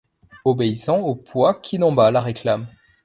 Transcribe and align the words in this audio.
Obéissant 0.45 0.97
au 1.01 1.13
poids 1.13 1.53
qui 1.61 1.77
d’en 1.77 1.91
bas 1.91 2.09
la 2.09 2.21
réclame 2.21 2.65